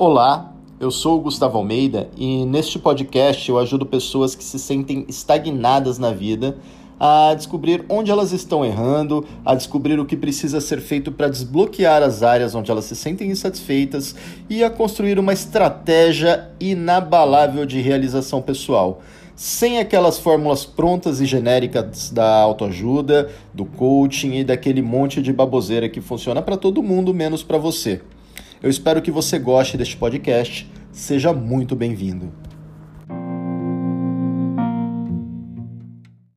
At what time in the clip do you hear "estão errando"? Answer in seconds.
8.30-9.26